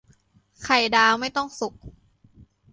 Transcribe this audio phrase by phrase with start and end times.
[0.63, 1.73] ไข่ดาวไม่ต้องสุก